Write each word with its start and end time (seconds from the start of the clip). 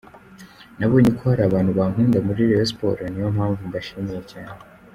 Nabonye 0.77 1.09
ko 1.17 1.23
hari 1.31 1.41
abantu 1.45 1.71
bankunda 1.77 2.17
muri 2.27 2.39
Rayon 2.49 2.69
Sports 2.71 3.01
niyo 3.09 3.27
mpamvu 3.35 3.59
mbashimiye 3.69 4.21
cyane. 4.31 4.59